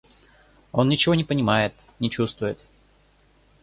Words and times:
Он 0.71 0.89
ничего 0.89 1.13
не 1.13 1.23
понимает, 1.23 1.75
не 1.99 2.09
чувствует. 2.09 2.65